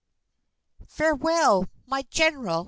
[0.87, 1.67] FAREWELL!
[1.85, 2.59] MY GENERAL!